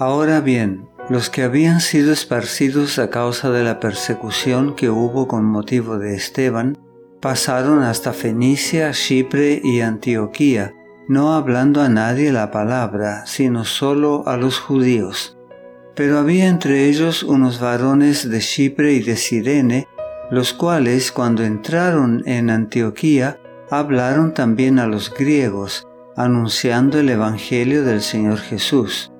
Ahora 0.00 0.40
bien, 0.40 0.88
los 1.10 1.28
que 1.28 1.42
habían 1.42 1.82
sido 1.82 2.10
esparcidos 2.10 2.98
a 2.98 3.10
causa 3.10 3.50
de 3.50 3.62
la 3.62 3.80
persecución 3.80 4.74
que 4.74 4.88
hubo 4.88 5.28
con 5.28 5.44
motivo 5.44 5.98
de 5.98 6.14
Esteban, 6.16 6.78
pasaron 7.20 7.82
hasta 7.82 8.14
Fenicia, 8.14 8.92
Chipre 8.92 9.60
y 9.62 9.82
Antioquía, 9.82 10.72
no 11.06 11.34
hablando 11.34 11.82
a 11.82 11.90
nadie 11.90 12.32
la 12.32 12.50
palabra, 12.50 13.26
sino 13.26 13.66
solo 13.66 14.26
a 14.26 14.38
los 14.38 14.58
judíos. 14.58 15.36
Pero 15.94 16.18
había 16.18 16.48
entre 16.48 16.86
ellos 16.86 17.22
unos 17.22 17.60
varones 17.60 18.30
de 18.30 18.38
Chipre 18.38 18.94
y 18.94 19.02
de 19.02 19.16
Sirene, 19.16 19.86
los 20.30 20.54
cuales 20.54 21.12
cuando 21.12 21.44
entraron 21.44 22.22
en 22.24 22.48
Antioquía 22.48 23.38
hablaron 23.70 24.32
también 24.32 24.78
a 24.78 24.86
los 24.86 25.12
griegos, 25.12 25.86
anunciando 26.16 26.98
el 26.98 27.10
Evangelio 27.10 27.84
del 27.84 28.00
Señor 28.00 28.38
Jesús. 28.38 29.12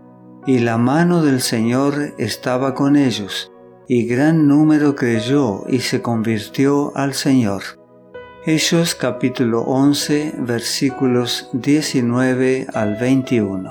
Y 0.46 0.60
la 0.60 0.78
mano 0.78 1.22
del 1.22 1.42
Señor 1.42 2.14
estaba 2.16 2.74
con 2.74 2.96
ellos, 2.96 3.52
y 3.86 4.06
gran 4.06 4.48
número 4.48 4.94
creyó 4.94 5.64
y 5.68 5.80
se 5.80 6.00
convirtió 6.00 6.96
al 6.96 7.12
Señor. 7.12 7.62
Hechos 8.46 8.94
capítulo 8.94 9.60
11 9.60 10.36
versículos 10.38 11.50
19 11.52 12.68
al 12.72 12.96
21. 12.96 13.70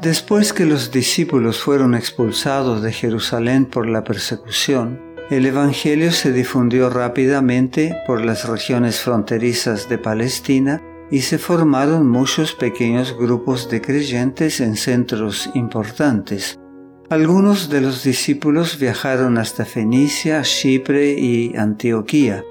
Después 0.00 0.54
que 0.54 0.64
los 0.64 0.90
discípulos 0.90 1.60
fueron 1.60 1.94
expulsados 1.94 2.80
de 2.80 2.92
Jerusalén 2.92 3.66
por 3.66 3.86
la 3.86 4.02
persecución, 4.04 5.09
el 5.30 5.46
Evangelio 5.46 6.12
se 6.12 6.32
difundió 6.32 6.90
rápidamente 6.90 7.96
por 8.06 8.24
las 8.24 8.48
regiones 8.48 9.00
fronterizas 9.00 9.88
de 9.88 9.98
Palestina 9.98 10.82
y 11.10 11.22
se 11.22 11.38
formaron 11.38 12.08
muchos 12.08 12.54
pequeños 12.54 13.16
grupos 13.16 13.70
de 13.70 13.80
creyentes 13.80 14.60
en 14.60 14.76
centros 14.76 15.50
importantes 15.54 16.60
algunos 17.10 17.68
de 17.70 17.80
los 17.80 18.04
discípulos 18.04 18.78
viajaron 18.78 19.36
hasta 19.36 19.64
Fenicia, 19.64 20.42
Chipre 20.42 21.10
y 21.18 21.56
Antioquía. 21.56 22.44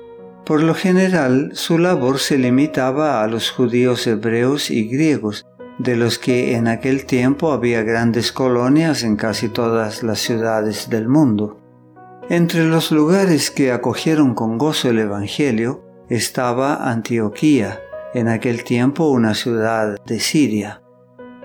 Por 0.45 0.63
lo 0.63 0.75
general, 0.75 1.51
su 1.53 1.77
labor 1.77 2.19
se 2.19 2.37
limitaba 2.37 3.23
a 3.23 3.27
los 3.27 3.51
judíos 3.51 4.05
hebreos 4.05 4.69
y 4.69 4.89
griegos, 4.89 5.45
de 5.77 5.95
los 5.95 6.19
que 6.19 6.57
en 6.57 6.67
aquel 6.67 7.05
tiempo 7.05 7.53
había 7.53 7.83
grandes 7.83 8.33
colonias 8.33 9.03
en 9.03 9.15
casi 9.15 9.47
todas 9.47 10.03
las 10.03 10.19
ciudades 10.19 10.89
del 10.89 11.07
mundo. 11.07 11.61
Entre 12.29 12.63
los 12.63 12.91
lugares 12.91 13.49
que 13.49 13.71
acogieron 13.71 14.35
con 14.35 14.59
gozo 14.59 14.91
el 14.91 14.99
Evangelio 14.99 15.83
estaba 16.09 16.91
Antioquía, 16.91 17.79
en 18.13 18.27
aquel 18.27 18.63
tiempo 18.63 19.09
una 19.09 19.33
ciudad 19.33 19.97
de 20.05 20.19
Siria. 20.19 20.83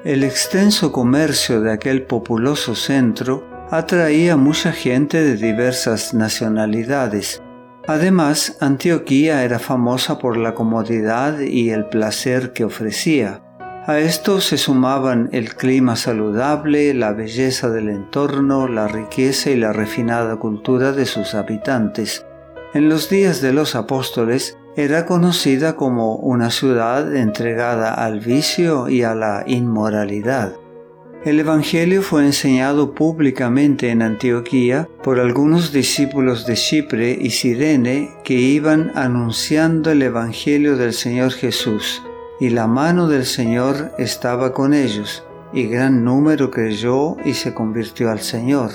El 0.05 0.23
extenso 0.23 0.93
comercio 0.93 1.63
de 1.63 1.73
aquel 1.73 2.03
populoso 2.03 2.75
centro 2.75 3.49
atraía 3.71 4.37
mucha 4.37 4.73
gente 4.73 5.23
de 5.23 5.37
diversas 5.37 6.13
nacionalidades. 6.13 7.41
Además, 7.87 8.59
Antioquía 8.61 9.43
era 9.43 9.59
famosa 9.59 10.19
por 10.19 10.37
la 10.37 10.53
comodidad 10.53 11.41
y 11.41 11.71
el 11.71 11.87
placer 11.87 12.53
que 12.53 12.65
ofrecía. 12.67 13.43
A 13.87 13.99
esto 13.99 14.41
se 14.41 14.57
sumaban 14.57 15.29
el 15.33 15.55
clima 15.57 15.95
saludable, 15.95 16.95
la 16.95 17.13
belleza 17.13 17.69
del 17.69 17.91
entorno, 17.91 18.67
la 18.67 18.89
riqueza 18.89 19.51
y 19.51 19.57
la 19.57 19.75
refinada 19.75 20.37
cultura 20.37 20.93
de 20.93 21.05
sus 21.05 21.35
habitantes. 21.35 22.25
En 22.73 22.89
los 22.89 23.11
días 23.11 23.43
de 23.43 23.53
los 23.53 23.75
apóstoles, 23.75 24.57
era 24.75 25.05
conocida 25.05 25.77
como 25.77 26.17
una 26.17 26.51
ciudad 26.51 27.15
entregada 27.15 27.93
al 27.93 28.21
vicio 28.21 28.89
y 28.89 29.03
a 29.03 29.15
la 29.15 29.45
inmoralidad. 29.47 30.55
El 31.27 31.41
Evangelio 31.41 32.01
fue 32.01 32.25
enseñado 32.25 32.95
públicamente 32.95 33.91
en 33.91 34.01
Antioquía 34.01 34.89
por 35.03 35.21
algunos 35.21 35.73
discípulos 35.73 36.47
de 36.47 36.55
Chipre 36.55 37.19
y 37.21 37.31
Sirene 37.31 38.13
que 38.25 38.35
iban 38.35 38.93
anunciando 38.95 39.91
el 39.91 40.01
Evangelio 40.01 40.79
del 40.79 40.95
Señor 40.95 41.33
Jesús, 41.33 42.03
y 42.41 42.51
la 42.51 42.67
mano 42.67 43.09
del 43.09 43.25
Señor 43.25 43.93
estaba 43.99 44.53
con 44.53 44.75
ellos, 44.75 45.25
y 45.53 45.67
gran 45.69 46.05
número 46.05 46.51
creyó 46.51 47.17
y 47.25 47.35
se 47.35 47.55
convirtió 47.55 48.11
al 48.11 48.21
Señor. 48.21 48.71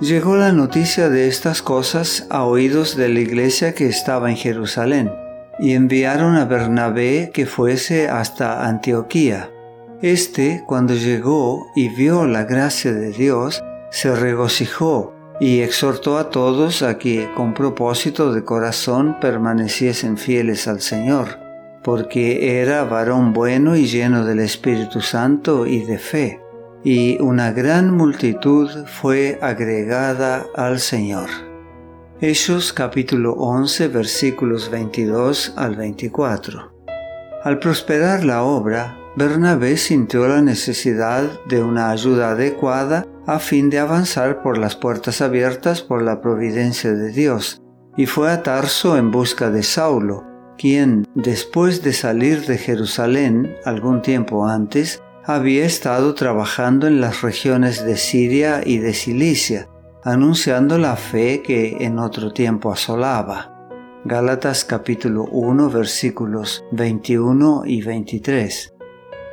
Llegó 0.00 0.36
la 0.36 0.52
noticia 0.52 1.08
de 1.08 1.28
estas 1.28 1.62
cosas 1.62 2.26
a 2.30 2.44
oídos 2.44 2.96
de 2.96 3.08
la 3.08 3.20
iglesia 3.20 3.74
que 3.74 3.86
estaba 3.86 4.30
en 4.30 4.36
Jerusalén 4.36 5.10
y 5.58 5.72
enviaron 5.72 6.36
a 6.36 6.44
Bernabé 6.44 7.30
que 7.32 7.46
fuese 7.46 8.08
hasta 8.08 8.66
Antioquía. 8.66 9.50
Este, 10.02 10.62
cuando 10.66 10.92
llegó 10.92 11.66
y 11.74 11.88
vio 11.88 12.26
la 12.26 12.44
gracia 12.44 12.92
de 12.92 13.10
Dios, 13.10 13.64
se 13.90 14.14
regocijó 14.14 15.14
y 15.40 15.60
exhortó 15.60 16.18
a 16.18 16.28
todos 16.28 16.82
a 16.82 16.98
que 16.98 17.30
con 17.34 17.54
propósito 17.54 18.34
de 18.34 18.44
corazón 18.44 19.16
permaneciesen 19.20 20.18
fieles 20.18 20.68
al 20.68 20.82
Señor, 20.82 21.38
porque 21.86 22.60
era 22.60 22.82
varón 22.82 23.32
bueno 23.32 23.76
y 23.76 23.86
lleno 23.86 24.24
del 24.24 24.40
Espíritu 24.40 25.00
Santo 25.00 25.68
y 25.68 25.84
de 25.84 25.98
fe, 25.98 26.40
y 26.82 27.16
una 27.22 27.52
gran 27.52 27.96
multitud 27.96 28.68
fue 28.86 29.38
agregada 29.40 30.46
al 30.56 30.80
Señor. 30.80 31.28
Hechos 32.20 32.72
capítulo 32.72 33.34
11 33.34 33.86
versículos 33.86 34.68
22 34.68 35.52
al 35.56 35.76
24. 35.76 36.72
Al 37.44 37.60
prosperar 37.60 38.24
la 38.24 38.42
obra, 38.42 38.98
Bernabé 39.14 39.76
sintió 39.76 40.26
la 40.26 40.42
necesidad 40.42 41.22
de 41.48 41.62
una 41.62 41.90
ayuda 41.90 42.32
adecuada 42.32 43.06
a 43.28 43.38
fin 43.38 43.70
de 43.70 43.78
avanzar 43.78 44.42
por 44.42 44.58
las 44.58 44.74
puertas 44.74 45.20
abiertas 45.20 45.82
por 45.82 46.02
la 46.02 46.20
providencia 46.20 46.92
de 46.92 47.12
Dios, 47.12 47.62
y 47.96 48.06
fue 48.06 48.32
a 48.32 48.42
Tarso 48.42 48.96
en 48.96 49.12
busca 49.12 49.50
de 49.50 49.62
Saulo, 49.62 50.35
quien, 50.56 51.06
después 51.14 51.82
de 51.82 51.92
salir 51.92 52.46
de 52.46 52.58
Jerusalén 52.58 53.56
algún 53.64 54.02
tiempo 54.02 54.46
antes, 54.46 55.02
había 55.24 55.64
estado 55.64 56.14
trabajando 56.14 56.86
en 56.86 57.00
las 57.00 57.22
regiones 57.22 57.84
de 57.84 57.96
Siria 57.96 58.60
y 58.64 58.78
de 58.78 58.94
Cilicia, 58.94 59.68
anunciando 60.04 60.78
la 60.78 60.96
fe 60.96 61.42
que 61.42 61.78
en 61.80 61.98
otro 61.98 62.32
tiempo 62.32 62.70
asolaba. 62.70 63.52
Gálatas 64.04 64.64
capítulo 64.64 65.24
1 65.24 65.68
versículos 65.68 66.64
21 66.70 67.62
y 67.66 67.82
23. 67.82 68.72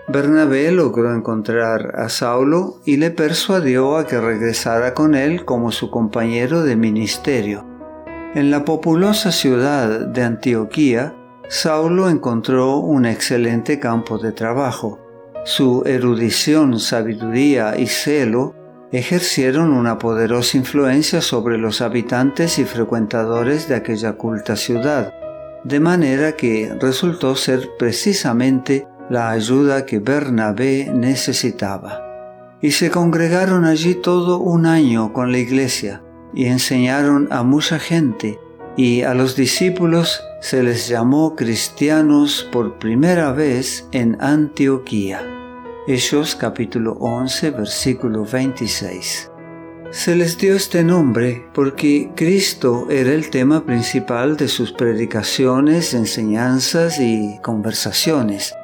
Bernabé 0.08 0.72
logró 0.72 1.16
encontrar 1.16 1.94
a 1.96 2.10
Saulo 2.10 2.82
y 2.86 2.98
le 2.98 3.12
persuadió 3.12 3.98
a 3.98 4.08
que 4.08 4.20
regresara 4.20 4.94
con 4.94 5.16
él 5.16 5.46
como 5.46 5.72
su 5.72 5.92
compañero 5.92 6.64
de 6.64 6.76
ministerio. 6.76 7.73
En 8.36 8.50
la 8.50 8.66
populosa 8.66 9.32
ciudad 9.32 10.08
de 10.08 10.24
Antioquía, 10.24 11.14
Saulo 11.50 12.10
encontró 12.10 12.78
un 12.78 13.06
excelente 13.06 13.78
campo 13.78 14.18
de 14.18 14.32
trabajo. 14.32 14.98
Su 15.46 15.84
erudición, 15.86 16.80
sabiduría 16.80 17.78
y 17.78 17.86
celo 17.86 18.56
ejercieron 18.92 19.72
una 19.72 20.00
poderosa 20.00 20.58
influencia 20.58 21.22
sobre 21.22 21.60
los 21.60 21.82
habitantes 21.82 22.58
y 22.58 22.66
frecuentadores 22.66 23.68
de 23.68 23.76
aquella 23.76 24.14
culta 24.14 24.56
ciudad, 24.56 25.14
de 25.64 25.80
manera 25.80 26.32
que 26.32 26.76
resultó 26.82 27.36
ser 27.36 27.70
precisamente 27.78 28.88
la 29.12 29.30
ayuda 29.30 29.86
que 29.86 30.00
Bernabé 30.00 30.90
necesitaba. 30.92 32.02
Y 32.64 32.72
se 32.72 32.90
congregaron 32.90 33.64
allí 33.64 33.94
todo 33.94 34.40
un 34.40 34.66
año 34.66 35.14
con 35.14 35.32
la 35.32 35.38
iglesia 35.38 36.02
y 36.34 36.46
enseñaron 36.46 37.28
a 37.32 37.44
mucha 37.44 37.80
gente 37.80 38.40
y 38.76 39.02
a 39.02 39.14
los 39.14 39.36
discípulos 39.36 40.22
se 40.42 40.64
les 40.64 40.88
llamó 40.88 41.36
cristianos 41.36 42.48
por 42.52 42.80
primera 42.80 43.32
vez 43.32 43.88
en 43.92 44.18
Antioquía. 44.20 45.22
Hechos 45.88 46.36
capítulo 46.36 46.94
11 46.94 47.52
versículo 47.52 48.26
26. 48.26 49.30
Se 49.92 50.16
les 50.16 50.38
dio 50.40 50.56
este 50.56 50.84
nombre 50.84 51.46
porque 51.54 52.10
Cristo 52.16 52.88
era 52.90 53.12
el 53.12 53.30
tema 53.30 53.64
principal 53.64 54.38
de 54.38 54.48
sus 54.48 54.72
predicaciones, 54.72 55.94
enseñanzas 55.94 57.00
y 57.00 57.38
conversaciones. 57.44 58.56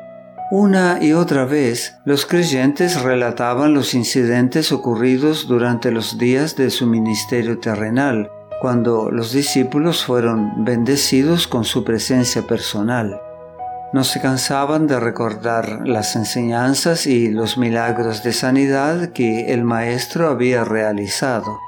Una 0.51 0.97
y 1.01 1.13
otra 1.13 1.45
vez 1.45 1.95
los 2.05 2.25
creyentes 2.25 3.01
relataban 3.01 3.73
los 3.73 3.93
incidentes 3.93 4.71
ocurridos 4.71 5.47
durante 5.47 5.91
los 5.91 6.17
días 6.17 6.55
de 6.55 6.69
su 6.69 6.87
ministerio 6.87 7.59
terrenal, 7.59 8.31
cuando 8.61 9.11
los 9.11 9.31
discípulos 9.31 10.03
fueron 10.03 10.65
bendecidos 10.65 11.47
con 11.47 11.65
su 11.65 11.83
presencia 11.83 12.41
personal 12.47 13.19
no 13.91 14.03
se 14.03 14.21
cansaban 14.21 14.85
de 14.85 14.99
recordar 14.99 15.87
las 15.87 16.15
enseñanzas 16.15 17.07
y 17.07 17.29
los 17.29 17.57
milagros 17.57 18.21
de 18.23 18.33
sanidad 18.33 19.09
que 19.09 19.51
el 19.51 19.63
Maestro 19.63 20.29
había 20.29 20.63
realizado. 20.63 21.59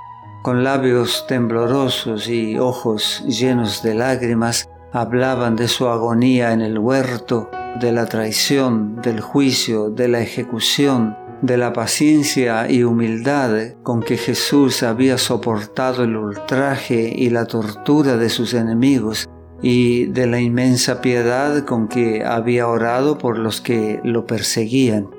Con 0.44 0.63
labios 0.63 1.25
temblorosos 1.27 2.27
y 2.27 2.60
ojos 2.60 3.24
llenos 3.27 3.81
de 3.81 3.95
lágrimas, 3.95 4.69
Hablaban 4.93 5.55
de 5.55 5.69
su 5.69 5.88
agonía 5.88 6.51
en 6.51 6.59
el 6.59 6.77
huerto, 6.77 7.49
de 7.79 7.93
la 7.93 8.07
traición, 8.07 9.01
del 9.01 9.21
juicio, 9.21 9.89
de 9.89 10.09
la 10.09 10.19
ejecución, 10.19 11.15
de 11.41 11.55
la 11.55 11.71
paciencia 11.71 12.69
y 12.69 12.83
humildad 12.83 13.75
con 13.83 14.01
que 14.01 14.17
Jesús 14.17 14.83
había 14.83 15.17
soportado 15.17 16.03
el 16.03 16.17
ultraje 16.17 17.13
y 17.15 17.29
la 17.29 17.45
tortura 17.45 18.17
de 18.17 18.29
sus 18.29 18.53
enemigos 18.53 19.29
y 19.61 20.07
de 20.07 20.27
la 20.27 20.41
inmensa 20.41 20.99
piedad 20.99 21.63
con 21.63 21.88
que 21.88 22.25
había 22.25 22.67
orado 22.67 23.17
por 23.17 23.39
los 23.39 23.61
que 23.61 24.01
lo 24.03 24.25
perseguían. 24.25 25.09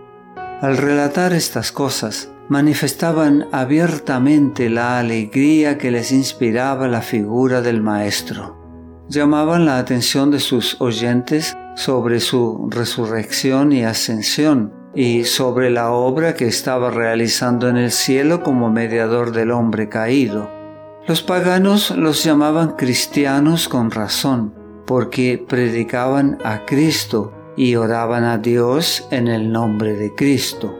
Al 0.60 0.76
relatar 0.76 1.32
estas 1.32 1.72
cosas, 1.72 2.30
manifestaban 2.48 3.46
abiertamente 3.52 4.68
la 4.68 4.98
alegría 4.98 5.78
que 5.78 5.90
les 5.90 6.12
inspiraba 6.12 6.88
la 6.88 7.00
figura 7.00 7.62
del 7.62 7.80
Maestro. 7.80 8.61
Llamaban 9.12 9.66
la 9.66 9.76
atención 9.76 10.30
de 10.30 10.40
sus 10.40 10.80
oyentes 10.80 11.54
sobre 11.76 12.18
su 12.18 12.70
resurrección 12.70 13.70
y 13.70 13.84
ascensión, 13.84 14.72
y 14.94 15.24
sobre 15.24 15.68
la 15.68 15.90
obra 15.90 16.32
que 16.32 16.46
estaba 16.46 16.90
realizando 16.90 17.68
en 17.68 17.76
el 17.76 17.90
cielo 17.90 18.42
como 18.42 18.70
mediador 18.70 19.32
del 19.32 19.50
hombre 19.50 19.90
caído. 19.90 20.48
Los 21.06 21.20
paganos 21.20 21.90
los 21.90 22.24
llamaban 22.24 22.70
cristianos 22.70 23.68
con 23.68 23.90
razón, 23.90 24.54
porque 24.86 25.44
predicaban 25.46 26.38
a 26.42 26.64
Cristo 26.64 27.34
y 27.54 27.74
oraban 27.74 28.24
a 28.24 28.38
Dios 28.38 29.06
en 29.10 29.28
el 29.28 29.52
nombre 29.52 29.92
de 29.92 30.14
Cristo. 30.14 30.74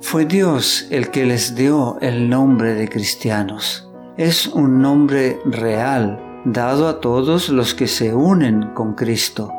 Fue 0.00 0.24
Dios 0.24 0.86
el 0.88 1.10
que 1.10 1.26
les 1.26 1.54
dio 1.54 1.98
el 2.00 2.30
nombre 2.30 2.72
de 2.72 2.88
cristianos. 2.88 3.86
Es 4.16 4.46
un 4.46 4.80
nombre 4.80 5.38
real, 5.44 6.25
dado 6.46 6.86
a 6.86 7.00
todos 7.00 7.48
los 7.48 7.74
que 7.74 7.88
se 7.88 8.14
unen 8.14 8.70
con 8.72 8.94
Cristo. 8.94 9.52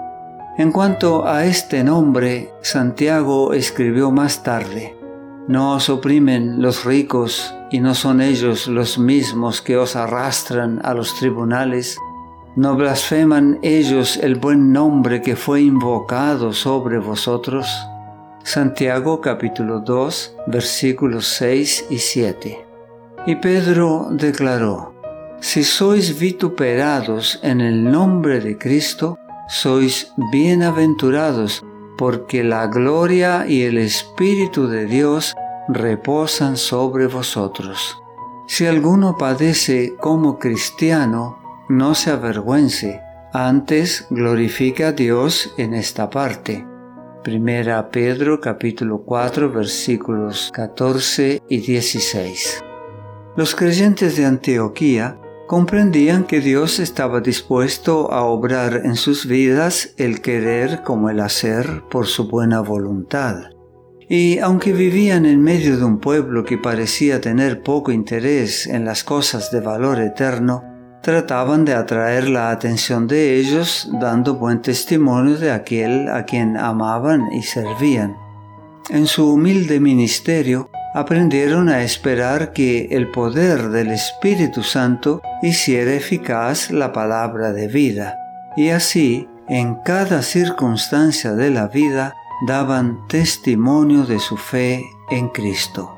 En 0.58 0.72
cuanto 0.72 1.28
a 1.28 1.46
este 1.46 1.84
nombre, 1.84 2.54
Santiago 2.62 3.52
escribió 3.52 4.10
más 4.10 4.42
tarde, 4.42 4.96
No 5.50 5.74
os 5.76 5.90
oprimen 5.90 6.62
los 6.62 6.86
ricos 6.86 7.54
y 7.72 7.82
no 7.82 7.94
son 7.94 8.22
ellos 8.22 8.68
los 8.68 8.98
mismos 8.98 9.62
que 9.62 9.76
os 9.76 9.98
arrastran 9.98 10.80
a 10.84 10.94
los 10.94 11.14
tribunales. 11.16 11.98
¿No 12.56 12.76
blasfeman 12.76 13.60
ellos 13.64 14.16
el 14.16 14.36
buen 14.36 14.72
nombre 14.72 15.22
que 15.22 15.36
fue 15.36 15.62
invocado 15.62 16.54
sobre 16.54 17.00
vosotros? 17.00 17.68
Santiago 18.44 19.20
capítulo 19.20 19.82
2 19.82 20.36
versículos 20.48 21.28
6 21.28 21.88
y 21.90 21.98
7. 21.98 22.66
Y 23.26 23.36
Pedro 23.36 24.08
declaró, 24.10 24.97
Si 25.40 25.64
sois 25.64 26.18
vituperados 26.18 27.40
en 27.44 27.62
el 27.62 27.84
nombre 27.84 28.40
de 28.40 28.58
Cristo, 28.58 29.20
sois 29.48 30.12
bienaventurados, 30.32 31.64
porque 31.96 32.44
la 32.44 32.66
gloria 32.66 33.46
y 33.48 33.62
el 33.62 33.78
Espíritu 33.78 34.68
de 34.68 34.88
Dios 34.88 35.36
reposan 35.68 36.58
sobre 36.58 37.06
vosotros. 37.06 38.02
Si 38.48 38.66
alguno 38.66 39.16
padece 39.16 39.96
como 40.00 40.40
cristiano, 40.40 41.38
no 41.70 41.94
se 41.94 42.10
avergüence, 42.10 43.02
antes 43.32 44.08
glorifica 44.10 44.88
a 44.88 44.92
Dios 44.94 45.54
en 45.58 45.76
esta 45.76 46.10
parte. 46.10 46.66
Primera 47.24 47.90
Pedro 47.92 48.42
capítulo 48.42 49.04
4 49.04 49.52
versículos 49.52 50.50
14 50.54 51.44
y 51.48 51.58
16. 51.60 52.64
Los 53.36 53.54
creyentes 53.54 54.16
de 54.16 54.26
Antioquía 54.26 55.20
comprendían 55.48 56.26
que 56.26 56.42
Dios 56.42 56.80
estaba 56.80 57.22
dispuesto 57.22 58.12
a 58.12 58.24
obrar 58.24 58.82
en 58.84 58.96
sus 58.96 59.26
vidas 59.26 59.94
el 59.98 60.22
querer 60.22 60.84
como 60.84 61.10
el 61.10 61.22
hacer 61.22 61.84
por 61.90 62.06
su 62.06 62.28
buena 62.28 62.60
voluntad. 62.60 63.52
Y 64.10 64.40
aunque 64.40 64.74
vivían 64.74 65.26
en 65.26 65.42
medio 65.42 65.78
de 65.78 65.86
un 65.86 66.00
pueblo 66.00 66.44
que 66.44 66.58
parecía 66.58 67.20
tener 67.22 67.64
poco 67.64 67.92
interés 67.92 68.68
en 68.68 68.86
las 68.86 69.04
cosas 69.04 69.50
de 69.52 69.62
valor 69.62 70.00
eterno, 70.00 70.64
trataban 71.02 71.64
de 71.64 71.74
atraer 71.74 72.28
la 72.28 72.52
atención 72.52 73.08
de 73.08 73.36
ellos 73.38 73.90
dando 74.02 74.36
buen 74.36 74.62
testimonio 74.62 75.38
de 75.38 75.52
aquel 75.52 76.10
a 76.10 76.26
quien 76.26 76.58
amaban 76.58 77.32
y 77.32 77.44
servían. 77.44 78.18
En 78.90 79.08
su 79.08 79.34
humilde 79.34 79.80
ministerio 79.80 80.70
aprendieron 80.98 81.70
a 81.70 81.84
esperar 81.84 82.54
que 82.54 82.88
el 82.90 83.12
poder 83.12 83.70
del 83.70 83.92
Espíritu 83.92 84.64
Santo 84.64 85.22
hiciera 85.44 85.94
eficaz 85.94 86.72
la 86.72 86.92
palabra 86.92 87.54
de 87.54 87.68
vida, 87.68 88.18
y 88.56 88.70
así, 88.70 89.30
en 89.48 89.76
cada 89.86 90.24
circunstancia 90.24 91.34
de 91.34 91.52
la 91.52 91.68
vida, 91.68 92.16
daban 92.48 93.08
testimonio 93.08 94.06
de 94.06 94.18
su 94.18 94.38
fe 94.38 94.82
en 95.12 95.30
Cristo. 95.30 95.96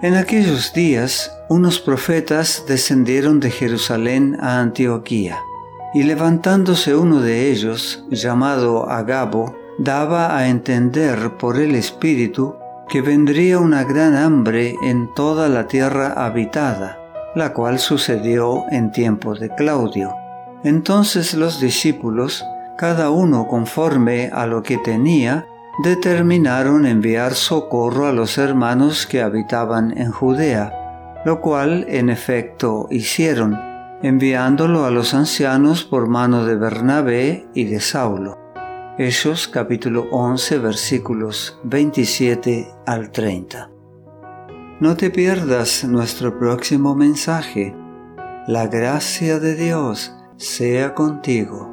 En 0.00 0.14
aquellos 0.14 0.72
días, 0.72 1.30
unos 1.50 1.78
profetas 1.78 2.64
descendieron 2.66 3.38
de 3.38 3.50
Jerusalén 3.50 4.38
a 4.40 4.60
Antioquía, 4.60 5.40
y 5.92 6.04
levantándose 6.04 6.96
uno 6.96 7.20
de 7.20 7.50
ellos, 7.50 8.06
llamado 8.10 8.88
Agabo, 8.88 9.54
daba 9.78 10.38
a 10.38 10.48
entender 10.48 11.36
por 11.36 11.60
el 11.60 11.74
Espíritu 11.74 12.56
que 12.92 13.00
vendría 13.00 13.58
una 13.58 13.84
gran 13.84 14.14
hambre 14.14 14.76
en 14.82 15.14
toda 15.14 15.48
la 15.48 15.66
tierra 15.66 16.12
habitada, 16.12 16.98
la 17.34 17.54
cual 17.54 17.78
sucedió 17.78 18.64
en 18.70 18.92
tiempo 18.92 19.34
de 19.34 19.48
Claudio. 19.48 20.14
Entonces 20.62 21.32
los 21.32 21.58
discípulos, 21.58 22.44
cada 22.76 23.08
uno 23.08 23.48
conforme 23.48 24.28
a 24.30 24.44
lo 24.44 24.62
que 24.62 24.76
tenía, 24.76 25.46
determinaron 25.82 26.84
enviar 26.84 27.32
socorro 27.32 28.08
a 28.08 28.12
los 28.12 28.36
hermanos 28.36 29.06
que 29.06 29.22
habitaban 29.22 29.96
en 29.96 30.12
Judea, 30.12 31.22
lo 31.24 31.40
cual 31.40 31.86
en 31.88 32.10
efecto 32.10 32.88
hicieron, 32.90 33.58
enviándolo 34.02 34.84
a 34.84 34.90
los 34.90 35.14
ancianos 35.14 35.82
por 35.82 36.08
mano 36.08 36.44
de 36.44 36.56
Bernabé 36.56 37.46
y 37.54 37.64
de 37.64 37.80
Saulo. 37.80 38.41
Hechos 38.98 39.48
capítulo 39.48 40.06
11 40.10 40.58
versículos 40.58 41.58
27 41.64 42.68
al 42.84 43.10
30. 43.10 43.70
No 44.80 44.96
te 44.98 45.10
pierdas 45.10 45.82
nuestro 45.84 46.38
próximo 46.38 46.94
mensaje. 46.94 47.74
La 48.46 48.66
gracia 48.66 49.40
de 49.40 49.54
Dios 49.54 50.14
sea 50.36 50.92
contigo. 50.92 51.71